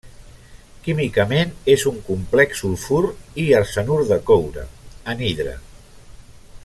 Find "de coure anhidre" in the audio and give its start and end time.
4.13-5.55